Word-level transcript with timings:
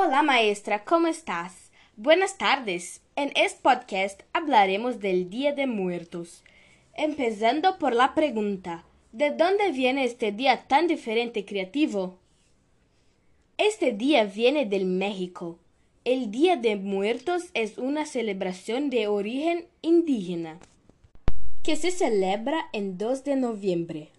Hola 0.00 0.22
maestra, 0.22 0.84
¿cómo 0.84 1.08
estás? 1.08 1.72
Buenas 1.96 2.38
tardes. 2.38 3.02
En 3.16 3.32
este 3.34 3.58
podcast 3.62 4.22
hablaremos 4.32 5.00
del 5.00 5.28
Día 5.28 5.52
de 5.52 5.66
Muertos. 5.66 6.44
Empezando 6.94 7.78
por 7.80 7.96
la 7.96 8.14
pregunta, 8.14 8.84
¿de 9.10 9.32
dónde 9.32 9.72
viene 9.72 10.04
este 10.04 10.30
día 10.30 10.68
tan 10.68 10.86
diferente 10.86 11.40
y 11.40 11.42
creativo? 11.42 12.16
Este 13.56 13.90
día 13.90 14.22
viene 14.22 14.66
del 14.66 14.86
México. 14.86 15.58
El 16.04 16.30
Día 16.30 16.54
de 16.54 16.76
Muertos 16.76 17.50
es 17.54 17.76
una 17.76 18.06
celebración 18.06 18.90
de 18.90 19.08
origen 19.08 19.66
indígena 19.82 20.60
que 21.64 21.74
se 21.74 21.90
celebra 21.90 22.68
en 22.72 22.98
2 22.98 23.24
de 23.24 23.34
noviembre. 23.34 24.10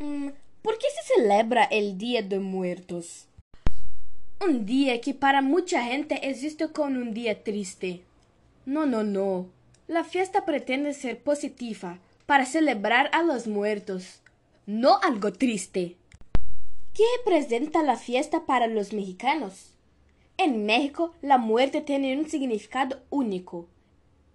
Mm, 0.00 0.30
¿Por 0.60 0.76
qué 0.76 0.86
se 0.90 1.14
celebra 1.14 1.62
el 1.62 1.98
Día 1.98 2.22
de 2.22 2.40
Muertos? 2.40 3.28
Un 4.44 4.66
día 4.66 5.00
que 5.00 5.14
para 5.14 5.40
mucha 5.40 5.84
gente 5.84 6.28
es 6.28 6.42
visto 6.42 6.72
como 6.72 6.98
un 6.98 7.14
día 7.14 7.44
triste. 7.44 8.02
No, 8.66 8.86
no, 8.86 9.04
no. 9.04 9.46
La 9.86 10.02
fiesta 10.02 10.44
pretende 10.44 10.94
ser 10.94 11.22
positiva 11.22 12.00
para 12.26 12.44
celebrar 12.44 13.08
a 13.12 13.22
los 13.22 13.46
muertos, 13.46 14.20
no 14.66 14.98
algo 15.00 15.32
triste. 15.32 15.96
¿Qué 16.92 17.04
representa 17.18 17.84
la 17.84 17.96
fiesta 17.96 18.44
para 18.44 18.66
los 18.66 18.92
mexicanos? 18.92 19.74
En 20.38 20.66
México, 20.66 21.14
la 21.22 21.38
muerte 21.38 21.80
tiene 21.80 22.18
un 22.18 22.28
significado 22.28 23.00
único. 23.10 23.68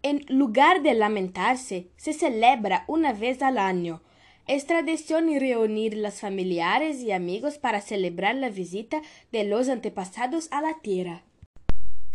En 0.03 0.23
lugar 0.29 0.83
de 0.83 0.93
lamentarse, 0.93 1.87
se 1.97 2.13
celebra 2.13 2.85
una 2.87 3.11
vez 3.11 3.41
al 3.41 3.57
año. 3.57 4.01
Es 4.47 4.65
tradición 4.65 5.27
reunir 5.37 5.97
los 5.97 6.21
familiares 6.21 7.01
y 7.01 7.11
amigos 7.11 7.57
para 7.57 7.81
celebrar 7.81 8.33
la 8.35 8.49
visita 8.49 9.01
de 9.33 9.43
los 9.43 9.67
antepasados 9.67 10.47
a 10.51 10.61
la 10.61 10.79
tierra. 10.81 11.25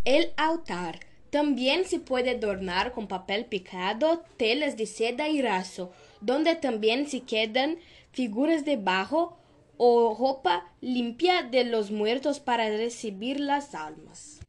El 0.03 0.33
altar 0.35 0.99
también 1.29 1.85
se 1.85 1.99
puede 1.99 2.31
adornar 2.31 2.91
con 2.91 3.07
papel 3.07 3.45
picado, 3.45 4.23
telas 4.37 4.77
de 4.77 4.87
seda 4.87 5.29
y 5.29 5.43
raso, 5.43 5.91
donde 6.21 6.55
también 6.55 7.07
se 7.07 7.21
quedan 7.21 7.77
figuras 8.11 8.65
de 8.65 8.77
bajo 8.77 9.37
o 9.77 10.15
ropa 10.19 10.73
limpia 10.81 11.43
de 11.43 11.65
los 11.65 11.91
muertos 11.91 12.39
para 12.39 12.67
recibir 12.67 13.39
las 13.39 13.75
almas. 13.75 14.39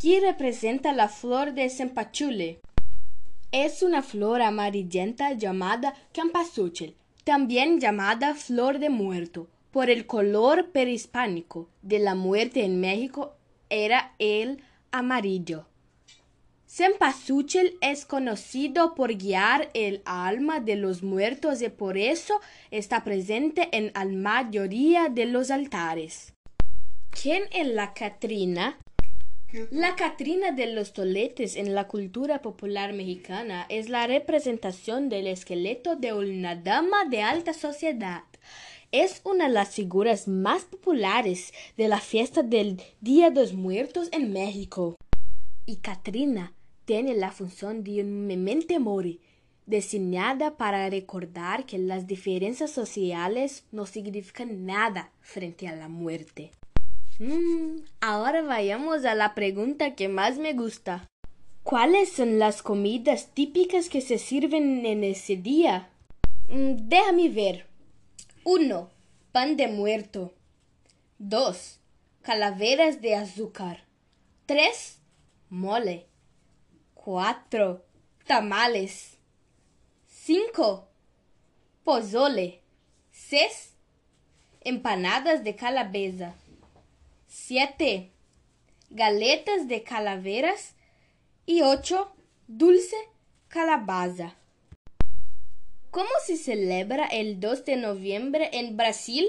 ¿Qué 0.00 0.18
representa 0.20 0.94
la 0.94 1.08
flor 1.08 1.52
de 1.52 1.68
cempasúchil? 1.68 2.58
Es 3.52 3.82
una 3.82 4.02
flor 4.02 4.40
amarillenta 4.40 5.34
llamada 5.34 5.94
campasúchil, 6.12 6.96
también 7.24 7.80
llamada 7.80 8.34
flor 8.34 8.78
de 8.78 8.90
muerto, 8.90 9.48
por 9.70 9.90
el 9.90 10.06
color 10.06 10.70
prehispánico 10.70 11.68
de 11.80 11.98
la 11.98 12.14
muerte 12.14 12.64
en 12.64 12.80
México 12.80 13.34
era 13.70 14.14
el 14.18 14.62
amarillo. 14.90 15.66
Cempasúchil 16.66 17.76
es 17.80 18.06
conocido 18.06 18.94
por 18.94 19.14
guiar 19.14 19.70
el 19.74 20.00
alma 20.04 20.60
de 20.60 20.76
los 20.76 21.02
muertos 21.02 21.60
y 21.60 21.68
por 21.68 21.98
eso 21.98 22.40
está 22.70 23.04
presente 23.04 23.68
en 23.72 23.92
la 23.94 24.04
mayoría 24.06 25.08
de 25.08 25.26
los 25.26 25.50
altares. 25.50 26.32
¿Quién 27.10 27.42
es 27.52 27.66
la 27.66 27.92
Catrina? 27.92 28.78
La 29.70 29.96
Catrina 29.96 30.52
de 30.52 30.72
los 30.72 30.94
Toletes 30.94 31.56
en 31.56 31.74
la 31.74 31.86
cultura 31.86 32.40
popular 32.40 32.94
mexicana 32.94 33.66
es 33.68 33.90
la 33.90 34.06
representación 34.06 35.10
del 35.10 35.26
esqueleto 35.26 35.94
de 35.94 36.14
una 36.14 36.56
dama 36.56 37.04
de 37.04 37.20
alta 37.20 37.52
sociedad. 37.52 38.22
Es 38.92 39.20
una 39.24 39.48
de 39.48 39.52
las 39.52 39.74
figuras 39.74 40.26
más 40.26 40.64
populares 40.64 41.52
de 41.76 41.88
la 41.88 42.00
fiesta 42.00 42.42
del 42.42 42.80
Día 43.02 43.28
de 43.28 43.42
los 43.42 43.52
Muertos 43.52 44.08
en 44.12 44.32
México. 44.32 44.96
Y 45.66 45.76
Catrina 45.76 46.54
tiene 46.86 47.14
la 47.14 47.30
función 47.30 47.84
de 47.84 48.00
un 48.00 48.26
memento 48.26 48.80
mori, 48.80 49.20
diseñada 49.66 50.56
para 50.56 50.88
recordar 50.88 51.66
que 51.66 51.76
las 51.76 52.06
diferencias 52.06 52.70
sociales 52.70 53.64
no 53.70 53.84
significan 53.84 54.64
nada 54.64 55.12
frente 55.20 55.68
a 55.68 55.76
la 55.76 55.88
muerte. 55.88 56.52
Mm, 57.22 57.84
ahora 58.00 58.42
vayamos 58.42 59.04
a 59.04 59.14
la 59.14 59.32
pregunta 59.36 59.94
que 59.94 60.08
más 60.08 60.38
me 60.38 60.54
gusta. 60.54 61.08
¿Cuáles 61.62 62.10
son 62.10 62.40
las 62.40 62.62
comidas 62.62 63.28
típicas 63.32 63.88
que 63.88 64.00
se 64.00 64.18
sirven 64.18 64.84
en 64.84 65.04
ese 65.04 65.36
día? 65.36 65.88
Mm, 66.48 66.88
déjame 66.88 67.28
ver. 67.28 67.66
1. 68.42 68.90
Pan 69.30 69.56
de 69.56 69.68
muerto. 69.68 70.34
2. 71.20 71.78
Calaveras 72.22 73.00
de 73.00 73.14
azúcar. 73.14 73.84
3. 74.46 74.98
Mole. 75.48 76.08
4. 76.94 77.84
Tamales. 78.26 79.16
5. 80.08 80.88
Pozole. 81.84 82.62
6. 83.12 83.74
Empanadas 84.62 85.44
de 85.44 85.54
calabaza. 85.54 86.34
7. 87.34 88.10
Galetas 88.90 89.66
de 89.66 89.82
calaveras. 89.82 90.74
Y 91.46 91.62
8. 91.62 92.12
Dulce 92.46 92.96
calabaza. 93.48 94.36
¿Cómo 95.90 96.10
se 96.26 96.36
celebra 96.36 97.06
el 97.06 97.40
2 97.40 97.64
de 97.64 97.76
noviembre 97.76 98.50
en 98.52 98.76
Brasil? 98.76 99.26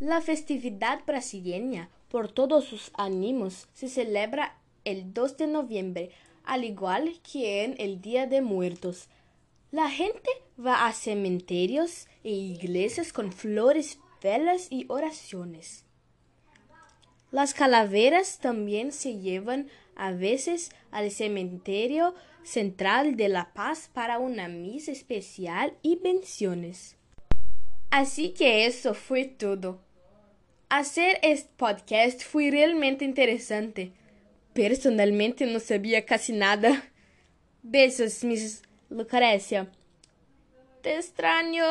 La 0.00 0.20
festividad 0.20 1.04
brasileña, 1.06 1.88
por 2.08 2.32
todos 2.32 2.64
sus 2.64 2.90
ánimos, 2.94 3.68
se 3.74 3.88
celebra 3.88 4.58
el 4.84 5.14
2 5.14 5.36
de 5.36 5.46
noviembre, 5.46 6.10
al 6.42 6.64
igual 6.64 7.20
que 7.22 7.62
en 7.62 7.76
el 7.78 8.00
Día 8.00 8.26
de 8.26 8.42
Muertos. 8.42 9.06
La 9.70 9.88
gente 9.88 10.28
va 10.58 10.88
a 10.88 10.92
cementerios 10.92 12.08
e 12.24 12.30
iglesias 12.30 13.12
con 13.12 13.30
flores, 13.30 14.00
velas 14.20 14.66
y 14.68 14.86
oraciones. 14.88 15.84
Las 17.32 17.54
calaveras 17.54 18.38
también 18.40 18.92
se 18.92 19.18
llevan 19.18 19.70
a 19.96 20.12
veces 20.12 20.70
al 20.90 21.10
cementerio 21.10 22.14
central 22.44 23.16
de 23.16 23.30
La 23.30 23.54
Paz 23.54 23.88
para 23.90 24.18
una 24.18 24.48
misa 24.48 24.92
especial 24.92 25.74
y 25.80 25.96
bendiciones. 25.96 26.96
Así 27.90 28.34
que 28.34 28.66
eso 28.66 28.92
fue 28.92 29.24
todo. 29.24 29.80
Hacer 30.68 31.18
este 31.22 31.50
podcast 31.56 32.22
fue 32.22 32.50
realmente 32.50 33.06
interesante. 33.06 33.92
Personalmente 34.52 35.46
no 35.46 35.58
sabía 35.58 36.04
casi 36.04 36.34
nada. 36.34 36.84
Besos, 37.62 38.24
Miss 38.24 38.62
Lucrecia. 38.90 39.70
Te 40.82 40.96
extraño. 40.96 41.64